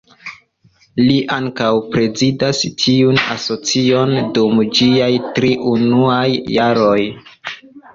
Li 1.01 1.17
ankaŭ 1.35 1.67
prezidas 1.91 2.63
tiun 2.85 3.23
asocion 3.37 4.17
dum 4.41 4.67
ĝiaj 4.83 5.15
tri 5.39 5.57
unuaj 5.79 6.29
jaroj. 6.61 7.01